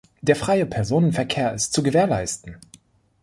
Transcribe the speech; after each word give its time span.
Der 0.23 0.35
freie 0.35 0.65
Personenverkehr 0.65 1.53
ist 1.53 1.73
zu 1.73 1.83
gewährleisten. 1.83 2.57